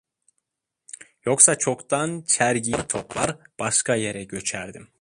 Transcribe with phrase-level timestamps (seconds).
[1.25, 4.89] Yoksa çoktan çergiyi toplar, başka yere göçerdim…